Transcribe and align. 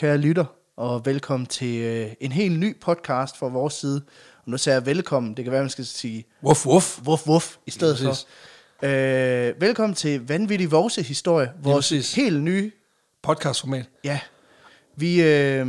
kære 0.00 0.18
lytter, 0.18 0.44
og 0.76 1.06
velkommen 1.06 1.46
til 1.46 1.80
øh, 1.80 2.12
en 2.20 2.32
helt 2.32 2.58
ny 2.58 2.80
podcast 2.80 3.38
fra 3.38 3.48
vores 3.48 3.74
side. 3.74 4.02
Og 4.44 4.50
nu 4.50 4.58
siger 4.58 4.74
jeg 4.74 4.86
velkommen, 4.86 5.36
det 5.36 5.44
kan 5.44 5.52
være, 5.52 5.62
man 5.62 5.70
skal 5.70 5.86
sige 5.86 6.24
Wuff, 6.42 6.66
wuff. 6.66 7.00
wuff 7.06 7.26
wuff 7.26 7.56
i 7.66 7.70
stedet 7.70 7.98
for. 7.98 8.16
Øh, 8.86 9.60
velkommen 9.60 9.94
til 9.94 10.28
Vanvittig 10.28 10.70
Vose 10.70 11.02
Historie, 11.02 11.52
vores 11.62 12.14
helt 12.14 12.42
nye, 12.42 12.70
Podcastformat. 13.22 13.84
ja. 14.04 14.20
Vi, 14.96 15.22
øh, 15.22 15.66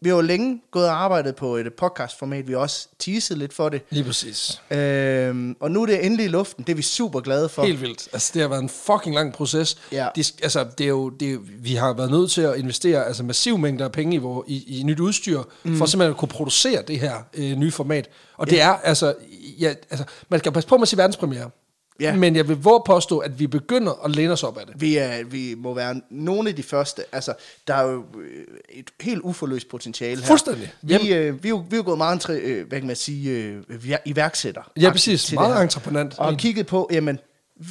vi 0.00 0.08
har 0.08 0.16
jo 0.16 0.20
længe 0.20 0.60
gået 0.70 0.88
og 0.88 1.04
arbejdet 1.04 1.36
på 1.36 1.56
et 1.56 1.74
podcastformat, 1.74 2.48
vi 2.48 2.52
har 2.52 2.60
også 2.60 2.88
teaset 2.98 3.38
lidt 3.38 3.52
for 3.52 3.68
det. 3.68 3.82
Lige 3.90 4.04
præcis. 4.04 4.60
Øh, 4.70 5.54
og 5.60 5.70
nu 5.70 5.82
er 5.82 5.86
det 5.86 6.06
endelig 6.06 6.24
i 6.24 6.28
luften, 6.28 6.64
det 6.64 6.72
er 6.72 6.76
vi 6.76 6.82
super 6.82 7.20
glade 7.20 7.48
for. 7.48 7.64
Helt 7.64 7.80
vildt. 7.80 8.08
Altså, 8.12 8.30
det 8.34 8.42
har 8.42 8.48
været 8.48 8.62
en 8.62 8.68
fucking 8.68 9.14
lang 9.14 9.32
proces. 9.32 9.78
Ja. 9.92 10.08
Det, 10.16 10.32
altså, 10.42 10.66
det 10.78 10.84
er 10.84 10.88
jo, 10.88 11.08
det 11.08 11.38
vi 11.64 11.74
har 11.74 11.92
været 11.92 12.10
nødt 12.10 12.30
til 12.30 12.40
at 12.40 12.56
investere 12.56 13.06
altså, 13.06 13.22
massiv 13.22 13.58
mængder 13.58 13.84
af 13.84 13.92
penge 13.92 14.14
i, 14.14 14.18
vor, 14.18 14.44
i, 14.48 14.80
i 14.80 14.82
nyt 14.82 15.00
udstyr, 15.00 15.42
mm. 15.64 15.76
for 15.76 15.86
simpelthen 15.86 16.10
at 16.10 16.18
kunne 16.18 16.28
producere 16.28 16.82
det 16.88 17.00
her 17.00 17.14
øh, 17.34 17.56
nye 17.56 17.70
format. 17.70 18.08
Og 18.36 18.50
det 18.50 18.60
er, 18.60 18.70
altså, 18.70 19.14
ja, 19.60 19.74
altså, 19.90 20.04
man 20.28 20.40
skal 20.40 20.52
passe 20.52 20.68
på 20.68 20.76
med 20.76 20.82
at 20.82 20.88
sige 20.88 20.98
verdenspremiere. 20.98 21.50
Ja. 22.00 22.16
Men 22.16 22.36
jeg 22.36 22.48
vil 22.48 22.56
våge 22.56 22.82
påstå, 22.86 23.18
at 23.18 23.38
vi 23.38 23.46
begynder 23.46 24.04
at 24.04 24.10
læne 24.16 24.32
os 24.32 24.42
op 24.42 24.58
af 24.58 24.66
det. 24.66 24.80
Vi, 24.80 24.96
er, 24.96 25.24
vi 25.24 25.54
må 25.58 25.74
være 25.74 26.00
nogle 26.10 26.48
af 26.48 26.56
de 26.56 26.62
første. 26.62 27.04
Altså, 27.12 27.34
der 27.66 27.74
er 27.74 27.82
jo 27.82 28.04
øh, 28.20 28.44
et 28.68 28.90
helt 29.00 29.20
uforløst 29.20 29.68
potentiale 29.68 30.20
her. 30.20 30.26
Fuldstændig. 30.26 30.72
Vi, 30.82 30.94
øh, 31.14 31.42
vi, 31.42 31.48
er 31.48 31.50
jo, 31.50 31.64
vi 31.70 31.76
er 31.76 31.76
jo 31.76 31.82
gået 31.84 31.98
meget 31.98 32.12
entre, 32.12 32.34
øh, 32.34 32.68
hvad 32.68 32.78
kan 32.78 32.86
man 32.86 32.96
sige, 32.96 33.30
øh, 33.30 33.90
er 33.90 33.98
iværksætter. 34.04 34.62
Ja, 34.80 34.90
præcis. 34.90 35.32
Meget 35.32 35.62
entreprenant. 35.62 36.18
Og 36.18 36.36
kigget 36.36 36.66
på, 36.66 36.88
jamen, 36.92 37.18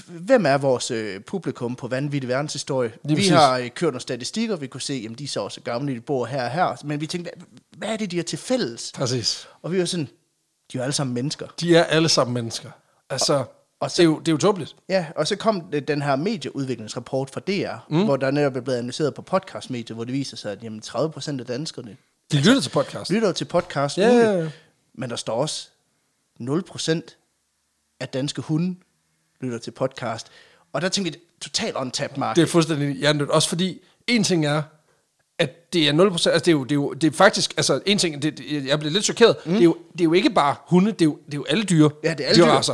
hvem 0.07 0.45
er 0.45 0.57
vores 0.57 0.91
øh, 0.91 1.21
publikum 1.21 1.75
på 1.75 1.87
vanvittig 1.87 2.27
verdenshistorie? 2.27 2.91
Lige 3.03 3.15
vi 3.15 3.21
præcis. 3.21 3.31
har 3.31 3.57
øh, 3.57 3.69
kørt 3.69 3.91
nogle 3.93 4.01
statistikker, 4.01 4.55
vi 4.55 4.67
kunne 4.67 4.81
se, 4.81 4.93
jamen, 4.93 5.17
de 5.17 5.23
er 5.23 5.27
så 5.27 5.41
også 5.41 5.61
gamle, 5.61 5.95
de 5.95 6.01
bor 6.01 6.25
her 6.25 6.43
og 6.43 6.51
her. 6.51 6.81
Men 6.83 7.01
vi 7.01 7.07
tænkte, 7.07 7.31
hvad, 7.35 7.47
hvad 7.77 7.89
er 7.89 7.97
det, 7.97 8.11
de 8.11 8.15
har 8.15 8.23
til 8.23 8.37
fælles? 8.37 8.91
Præcis. 8.95 9.47
Og 9.61 9.71
vi 9.71 9.79
var 9.79 9.85
sådan, 9.85 10.05
de 10.05 10.77
er 10.77 10.79
jo 10.79 10.81
alle 10.81 10.93
sammen 10.93 11.13
mennesker. 11.13 11.47
De 11.59 11.75
er 11.75 11.83
alle 11.83 12.09
sammen 12.09 12.33
mennesker. 12.33 12.69
Altså, 13.09 13.33
og 13.33 13.51
og 13.79 13.91
så- 13.91 13.95
det, 13.97 14.03
er 14.03 14.11
jo, 14.11 14.19
det 14.19 14.27
er 14.27 14.31
jo 14.31 14.37
tåbeligt. 14.37 14.75
Ja, 14.89 15.05
og 15.15 15.27
så 15.27 15.35
kom 15.35 15.63
øh, 15.73 15.81
den 15.81 16.01
her 16.01 16.15
medieudviklingsrapport 16.15 17.29
fra 17.29 17.39
DR, 17.47 17.75
mm. 17.89 18.03
hvor 18.03 18.17
der 18.17 18.31
netop 18.31 18.55
er 18.55 18.61
blevet 18.61 18.77
analyseret 18.77 19.13
på 19.13 19.21
podcastmediet, 19.21 19.95
hvor 19.95 20.03
det 20.03 20.13
viser 20.13 20.37
sig, 20.37 20.51
at 20.51 20.63
jamen, 20.63 20.81
30% 20.85 21.39
af 21.39 21.45
danskerne 21.45 21.97
De 22.31 22.37
lytter 22.37 22.61
til 22.61 22.69
podcast. 22.69 23.11
lytter 23.11 23.31
til 23.31 23.45
podcast 23.45 23.97
Ja, 23.97 24.07
ja, 24.07 24.31
ja. 24.43 24.49
men 24.93 25.09
der 25.09 25.15
står 25.15 25.35
også 25.35 25.69
0% 26.41 26.99
af 27.99 28.07
danske 28.09 28.41
hunde 28.41 28.75
lytter 29.41 29.57
til 29.57 29.71
podcast. 29.71 30.27
Og 30.73 30.81
der 30.81 30.89
tænkte 30.89 31.13
vi, 31.13 31.19
totalt 31.41 31.75
untapped 31.75 32.17
market. 32.17 32.35
Det 32.35 32.41
er 32.43 32.47
fuldstændig 32.51 32.95
hjernedødt. 32.95 33.29
Også 33.29 33.49
fordi, 33.49 33.81
en 34.07 34.23
ting 34.23 34.45
er, 34.45 34.61
at 35.39 35.73
det 35.73 35.87
er 35.87 35.93
0%, 35.93 36.03
altså 36.11 36.29
det 36.33 36.47
er 36.47 36.51
jo, 36.51 36.63
det 36.63 36.71
er 36.71 36.75
jo 36.75 36.93
det 36.93 37.07
er 37.07 37.11
faktisk, 37.17 37.53
altså 37.57 37.81
en 37.85 37.97
ting, 37.97 38.21
det, 38.21 38.41
jeg 38.67 38.79
blev 38.79 38.91
lidt 38.91 39.03
chokeret, 39.05 39.35
mm. 39.45 39.51
det, 39.51 39.59
er 39.59 39.63
jo, 39.63 39.77
det 39.91 40.01
er 40.01 40.03
jo 40.05 40.13
ikke 40.13 40.29
bare 40.29 40.55
hunde, 40.67 40.91
det 40.91 41.01
er 41.01 41.05
jo, 41.05 41.19
det 41.25 41.33
er 41.33 41.37
jo 41.37 41.45
alle 41.49 41.63
dyr, 41.63 41.89
Ja, 42.03 42.13
det 42.13 42.25
er 42.25 42.29
alle 42.29 42.43
dyr. 42.45 42.73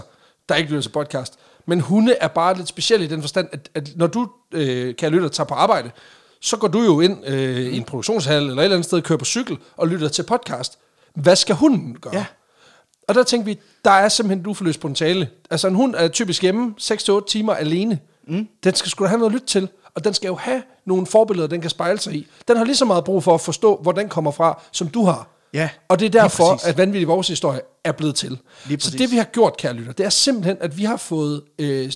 Der 0.51 0.57
ikke 0.57 0.69
lytter 0.69 0.81
til 0.81 0.89
podcast. 0.89 1.39
Men 1.65 1.79
hunde 1.79 2.13
er 2.13 2.27
bare 2.27 2.57
lidt 2.57 2.67
specielle 2.67 3.05
i 3.05 3.09
den 3.09 3.21
forstand, 3.21 3.47
at, 3.51 3.69
at 3.75 3.89
når 3.95 4.07
du, 4.07 4.29
øh, 4.51 4.95
kan 4.95 5.11
lytte 5.11 5.29
tager 5.29 5.47
på 5.47 5.53
arbejde, 5.53 5.91
så 6.41 6.57
går 6.57 6.67
du 6.67 6.81
jo 6.83 7.01
ind 7.01 7.27
øh, 7.27 7.59
i 7.59 7.77
en 7.77 7.83
produktionshal 7.83 8.43
eller 8.43 8.57
et 8.57 8.63
eller 8.63 8.75
andet 8.75 8.85
sted, 8.85 9.01
kører 9.01 9.19
på 9.19 9.25
cykel 9.25 9.57
og 9.77 9.87
lytter 9.87 10.09
til 10.09 10.23
podcast. 10.23 10.77
Hvad 11.15 11.35
skal 11.35 11.55
hunden 11.55 11.97
gøre? 12.01 12.15
Ja. 12.15 12.25
Og 13.07 13.15
der 13.15 13.23
tænkte 13.23 13.45
vi, 13.45 13.59
der 13.85 13.91
er 13.91 14.09
simpelthen 14.09 14.39
et 14.39 14.47
uforløst 14.47 14.79
potentiale. 14.79 15.29
Altså 15.49 15.67
en 15.67 15.75
hund 15.75 15.95
er 15.97 16.07
typisk 16.07 16.41
hjemme 16.41 16.73
6-8 16.81 17.25
timer 17.27 17.53
alene. 17.53 17.99
Mm. 18.27 18.47
Den 18.63 18.75
skal 18.75 19.03
da 19.03 19.09
have 19.09 19.19
noget 19.19 19.31
at 19.31 19.33
lytte 19.33 19.47
til. 19.47 19.69
Og 19.95 20.03
den 20.03 20.13
skal 20.13 20.27
jo 20.27 20.35
have 20.35 20.63
nogle 20.85 21.05
forbilleder, 21.05 21.47
den 21.47 21.61
kan 21.61 21.69
spejle 21.69 21.99
sig 21.99 22.15
i. 22.15 22.27
Den 22.47 22.57
har 22.57 22.63
lige 22.63 22.75
så 22.75 22.85
meget 22.85 23.03
brug 23.03 23.23
for 23.23 23.33
at 23.33 23.41
forstå, 23.41 23.79
hvor 23.81 23.91
den 23.91 24.09
kommer 24.09 24.31
fra, 24.31 24.61
som 24.71 24.87
du 24.87 25.05
har. 25.05 25.27
Ja, 25.53 25.69
Og 25.87 25.99
det 25.99 26.05
er 26.05 26.21
derfor, 26.21 26.67
at 26.67 26.77
Vanvittig 26.77 27.07
Vores 27.07 27.27
Historie 27.27 27.61
er 27.83 27.91
blevet 27.91 28.15
til. 28.15 28.37
Så 28.79 28.91
det 28.97 29.11
vi 29.11 29.17
har 29.17 29.23
gjort, 29.23 29.57
kære 29.57 29.73
lytter, 29.73 29.93
det 29.93 30.05
er 30.05 30.09
simpelthen, 30.09 30.57
at 30.61 30.77
vi 30.77 30.83
har 30.83 30.97
fået 30.97 31.43
øh, 31.59 31.91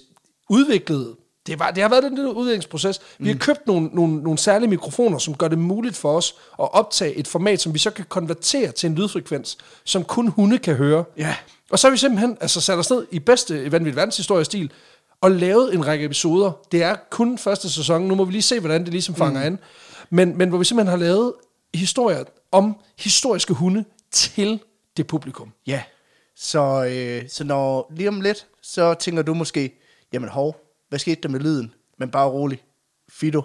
udviklet 0.50 1.16
det, 1.48 1.60
var, 1.60 1.72
det 1.72 1.82
har 1.84 1.90
været 1.90 2.04
den 2.04 2.18
der 2.18 2.28
udviklingsproces. 2.32 3.00
Vi 3.20 3.24
Mm. 3.24 3.28
har 3.28 3.46
købt 3.46 3.68
nogle, 3.68 3.90
nogle, 3.94 4.24
nogle 4.24 4.38
særlige 4.38 4.70
mikrofoner, 4.70 5.18
som 5.18 5.36
gør 5.36 5.48
det 5.48 5.58
muligt 5.58 5.96
for 5.96 6.18
os 6.18 6.36
at 6.60 6.74
optage 6.74 7.14
et 7.16 7.28
format, 7.28 7.62
som 7.62 7.74
vi 7.74 7.80
så 7.80 7.90
kan 7.92 8.06
konvertere 8.10 8.72
til 8.72 8.88
en 8.88 8.96
lydfrekvens, 8.96 9.58
som 9.84 10.04
kun 10.04 10.28
hunde 10.28 10.58
kan 10.58 10.76
høre. 10.76 11.04
Ja. 11.18 11.36
Og 11.72 11.80
så 11.80 11.88
har 11.88 11.92
vi 11.92 11.98
simpelthen 11.98 12.38
altså, 12.42 12.62
sat 12.62 12.78
os 12.80 12.90
ned 12.90 13.06
i 13.12 13.20
bedste 13.20 13.72
vanvittig 13.72 13.96
verdenshistorie-stil 13.96 14.72
og 15.22 15.32
lavet 15.32 15.74
en 15.74 15.88
række 15.88 16.06
episoder. 16.06 16.52
Det 16.72 16.84
er 16.84 16.96
kun 17.10 17.38
første 17.38 17.70
sæson. 17.70 18.02
Nu 18.02 18.16
må 18.16 18.26
vi 18.26 18.32
lige 18.32 18.42
se, 18.42 18.60
hvordan 18.60 18.84
det 18.84 18.92
ligesom 18.92 19.16
fanger 19.16 19.40
mm. 19.40 19.46
an. 19.46 19.60
Men, 20.10 20.38
men 20.38 20.50
hvor 20.50 20.58
vi 20.58 20.66
simpelthen 20.66 21.00
har 21.00 21.06
lavet 21.06 21.34
historier 21.74 22.24
om 22.56 22.76
historiske 23.00 23.54
hunde 23.54 23.86
til 24.12 24.60
det 24.98 25.08
publikum. 25.08 25.52
Ja, 25.68 25.82
så, 26.36 26.86
øh, 26.90 27.30
så 27.30 27.44
når 27.44 27.92
lige 27.96 28.10
om 28.10 28.22
lidt, 28.22 28.46
så 28.62 28.94
tænker 28.94 29.22
du 29.22 29.34
måske, 29.34 29.80
jamen 30.14 30.30
hov, 30.30 30.56
hvad 30.90 31.00
skete 31.00 31.22
der 31.24 31.30
med 31.30 31.40
lyden? 31.40 31.74
Men 32.00 32.10
bare 32.12 32.28
rolig, 32.30 32.64
Fido, 33.12 33.42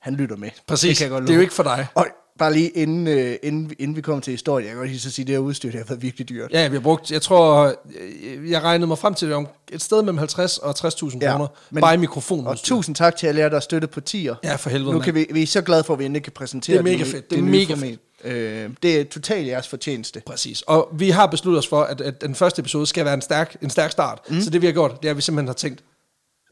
han 0.00 0.14
lytter 0.14 0.36
med. 0.36 0.50
Præcis. 0.66 0.88
Det, 0.88 0.96
kan 0.96 1.04
jeg 1.04 1.10
godt 1.10 1.22
Det 1.22 1.30
er 1.30 1.34
jo 1.34 1.40
ikke 1.40 1.54
for 1.54 1.62
dig. 1.62 1.86
Og 1.94 2.06
bare 2.38 2.52
lige 2.52 2.68
inden, 2.68 3.06
øh, 3.06 3.36
inden, 3.42 3.72
inden 3.78 3.96
vi 3.96 4.00
kommer 4.00 4.20
til 4.20 4.30
historien, 4.30 4.66
jeg 4.66 4.70
kan 4.72 4.78
godt 4.78 4.90
lige 4.90 5.00
så 5.00 5.10
sige, 5.10 5.24
det 5.26 5.32
her 5.34 5.38
udstyr, 5.38 5.70
det 5.70 5.78
har 5.80 5.84
været 5.86 6.02
virkelig 6.02 6.28
dyrt. 6.28 6.50
Ja, 6.52 6.68
vi 6.68 6.74
har 6.76 6.80
brugt, 6.82 7.10
jeg 7.12 7.22
tror, 7.22 7.74
øh, 8.00 8.50
jeg 8.50 8.62
regnede 8.62 8.86
mig 8.86 8.98
frem 8.98 9.14
til 9.14 9.28
det 9.28 9.36
om 9.36 9.48
et 9.72 9.82
sted 9.82 10.02
mellem 10.02 10.18
50 10.18 10.58
og 10.58 10.74
60.000 10.78 11.18
Ja, 11.20 11.30
kroner. 11.32 11.46
men- 11.70 11.80
Bare 11.80 11.94
i 11.94 11.96
mikrofonen. 11.96 12.46
Og 12.46 12.58
tusind 12.58 12.94
tak 12.96 13.16
til 13.16 13.26
alle 13.26 13.40
jer, 13.40 13.48
der 13.48 13.56
har 13.56 13.60
støttet 13.60 13.90
på 13.90 14.00
tier. 14.00 14.34
Ja, 14.44 14.54
for 14.56 14.70
helvede, 14.70 14.92
Nu 14.92 15.00
kan 15.00 15.14
vi, 15.14 15.26
vi 15.32 15.42
er 15.42 15.46
så 15.46 15.62
glade 15.62 15.84
for, 15.84 15.92
at 15.92 15.98
vi 15.98 16.04
endelig 16.04 16.22
kan 16.22 16.32
præsentere 16.32 16.82
Det 16.82 16.92
er 16.92 16.96
mega 16.98 17.04
fedt. 17.04 17.30
Det 17.30 17.38
er 17.38 17.42
nye 17.42 17.50
mega 17.50 17.74
format. 17.74 17.98
Øh, 18.24 18.70
det 18.82 19.00
er 19.00 19.04
totalt 19.04 19.46
jeres 19.46 19.68
fortjeneste. 19.68 20.22
Præcis. 20.26 20.62
Og 20.62 20.88
vi 20.92 21.10
har 21.10 21.26
besluttet 21.26 21.58
os 21.58 21.66
for, 21.66 21.82
at, 21.82 22.00
at 22.00 22.20
den 22.20 22.34
første 22.34 22.60
episode 22.60 22.86
skal 22.86 23.04
være 23.04 23.14
en 23.14 23.22
stærk, 23.22 23.56
en 23.62 23.70
stærk 23.70 23.92
start. 23.92 24.20
Mm. 24.30 24.40
Så 24.40 24.50
det 24.50 24.60
vi 24.60 24.66
har 24.66 24.72
gjort, 24.72 25.02
det 25.02 25.08
er, 25.08 25.10
at 25.10 25.16
vi 25.16 25.22
simpelthen 25.22 25.48
har 25.48 25.54
tænkt, 25.54 25.84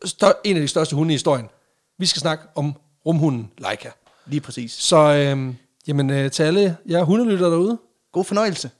stør, 0.04 0.32
en 0.44 0.56
af 0.56 0.62
de 0.62 0.68
største 0.68 0.96
hunde 0.96 1.12
i 1.12 1.14
historien. 1.14 1.46
Vi 1.98 2.06
skal 2.06 2.20
snakke 2.20 2.44
om 2.54 2.74
rumhunden 3.06 3.50
Leica. 3.58 3.90
Lige 4.26 4.40
præcis. 4.40 4.72
Så 4.72 4.96
øh, 4.96 5.54
jamen, 5.86 6.10
øh, 6.10 6.30
til 6.30 6.42
alle 6.42 6.76
jer 6.88 7.02
hundelytter 7.02 7.50
derude, 7.50 7.78
God 8.12 8.24
fornøjelse. 8.24 8.70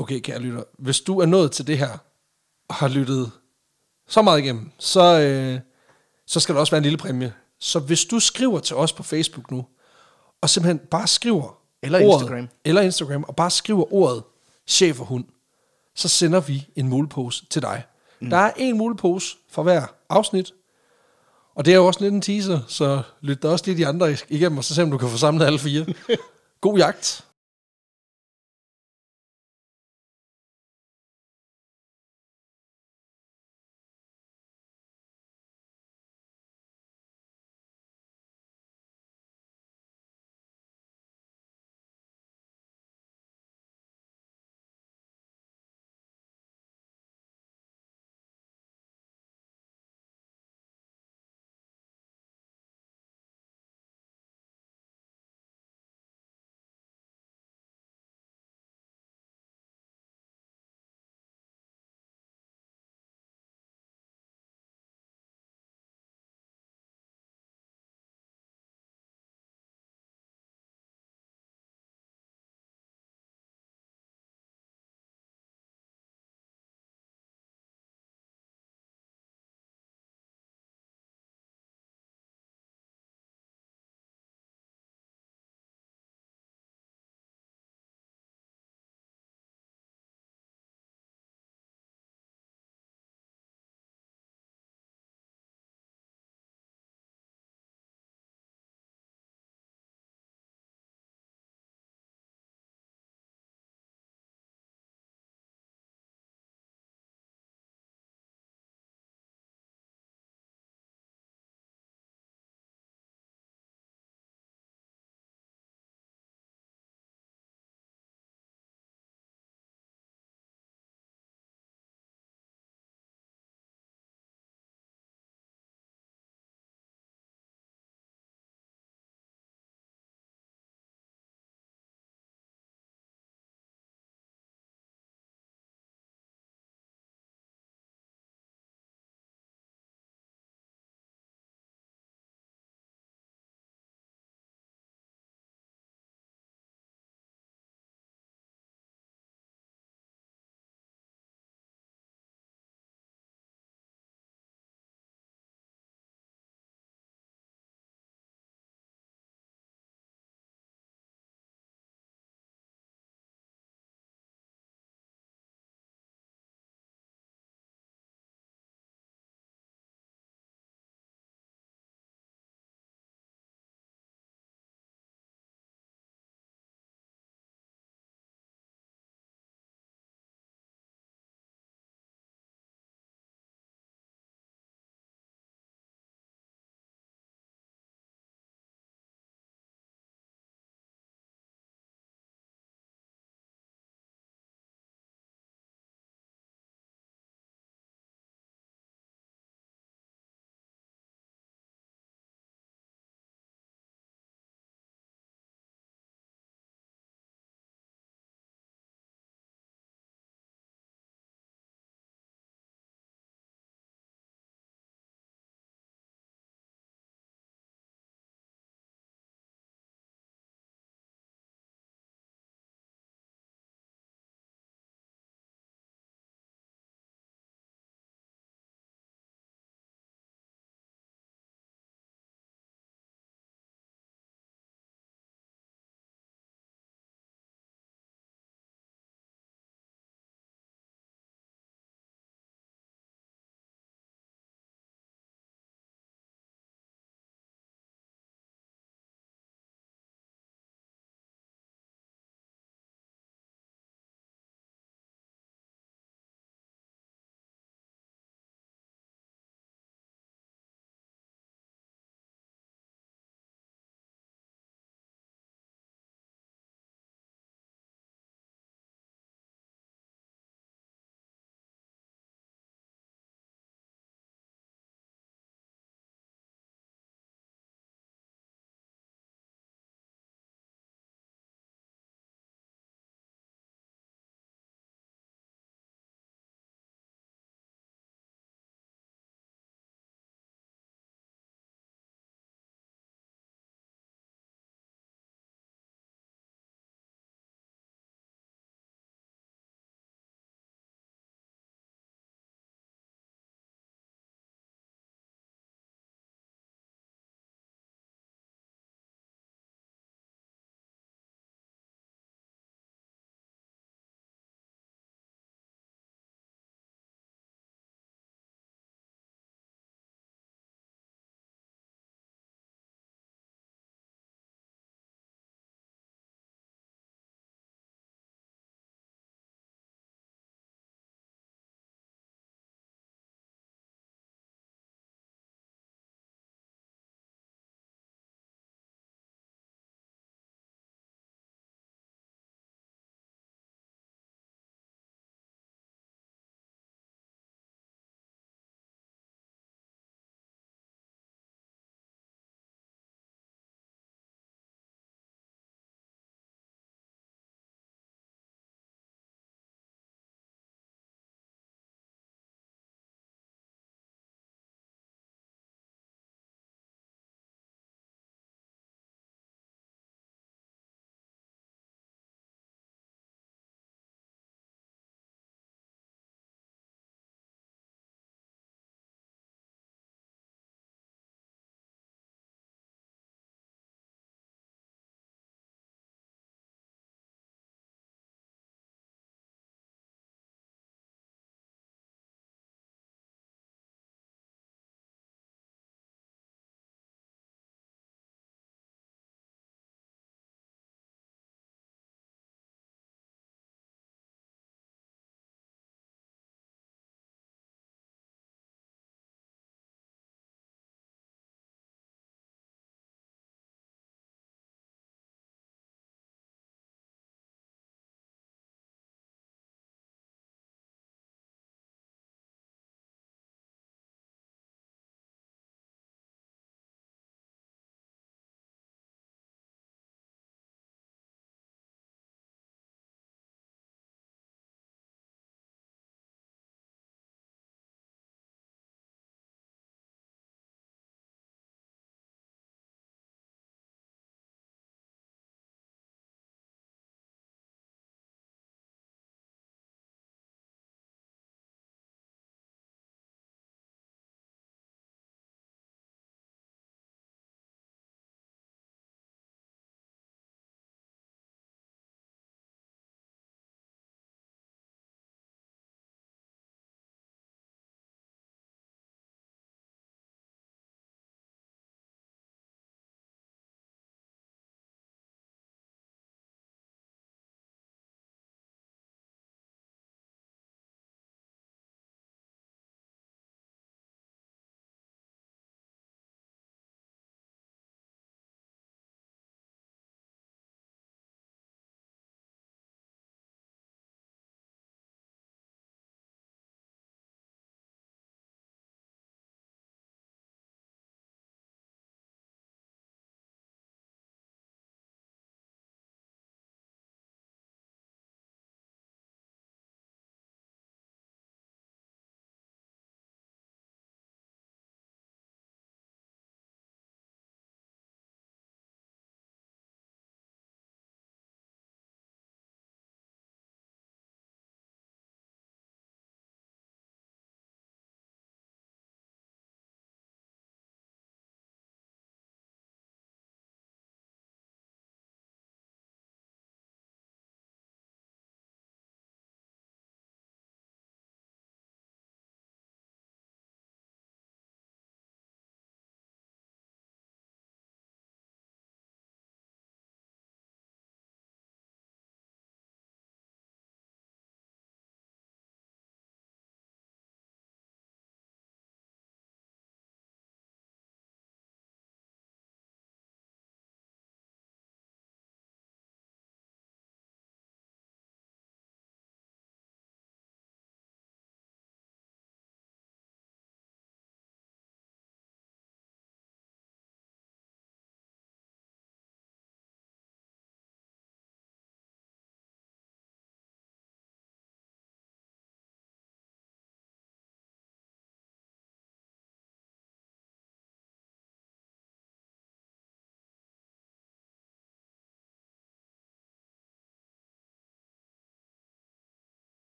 Okay, 0.00 0.20
kære 0.20 0.38
lytter, 0.38 0.62
hvis 0.78 1.00
du 1.00 1.20
er 1.20 1.26
nået 1.26 1.52
til 1.52 1.66
det 1.66 1.78
her, 1.78 1.98
og 2.68 2.74
har 2.74 2.88
lyttet 2.88 3.30
så 4.08 4.22
meget 4.22 4.38
igennem, 4.38 4.70
så, 4.78 5.20
øh, 5.20 5.60
så 6.26 6.40
skal 6.40 6.54
der 6.54 6.60
også 6.60 6.70
være 6.70 6.78
en 6.78 6.82
lille 6.82 6.98
præmie. 6.98 7.32
Så 7.60 7.78
hvis 7.78 8.04
du 8.04 8.20
skriver 8.20 8.58
til 8.58 8.76
os 8.76 8.92
på 8.92 9.02
Facebook 9.02 9.50
nu, 9.50 9.66
og 10.40 10.50
simpelthen 10.50 10.78
bare 10.90 11.06
skriver 11.06 11.58
Eller 11.82 12.06
ordet, 12.06 12.22
Instagram. 12.22 12.48
eller 12.64 12.80
Instagram, 12.82 13.24
og 13.28 13.36
bare 13.36 13.50
skriver 13.50 13.92
ordet 13.94 14.22
chef 14.66 15.00
og 15.00 15.06
hund, 15.06 15.24
så 15.94 16.08
sender 16.08 16.40
vi 16.40 16.68
en 16.76 16.88
mulepose 16.88 17.46
til 17.46 17.62
dig. 17.62 17.84
Mm. 18.20 18.30
Der 18.30 18.36
er 18.36 18.52
en 18.56 18.78
mulepose 18.78 19.36
for 19.50 19.62
hver 19.62 19.86
afsnit, 20.08 20.52
og 21.54 21.64
det 21.64 21.72
er 21.72 21.76
jo 21.76 21.86
også 21.86 22.00
lidt 22.00 22.14
en 22.14 22.22
teaser, 22.22 22.60
så 22.68 23.02
lyt 23.20 23.42
der 23.42 23.48
også 23.50 23.64
lige 23.66 23.78
de 23.78 23.86
andre 23.86 24.16
igennem, 24.28 24.58
og 24.58 24.64
så 24.64 24.74
se 24.74 24.82
om 24.82 24.90
du 24.90 24.98
kan 24.98 25.08
få 25.08 25.16
samlet 25.16 25.46
alle 25.46 25.58
fire. 25.58 25.86
God 26.60 26.78
jagt. 26.78 27.24